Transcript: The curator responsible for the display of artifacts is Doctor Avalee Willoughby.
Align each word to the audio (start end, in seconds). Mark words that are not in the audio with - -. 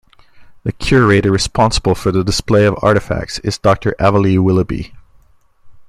The 0.63 0.71
curator 0.71 1.29
responsible 1.31 1.93
for 1.93 2.11
the 2.11 2.23
display 2.23 2.65
of 2.65 2.73
artifacts 2.81 3.37
is 3.43 3.59
Doctor 3.59 3.93
Avalee 3.99 4.41
Willoughby. 4.43 4.95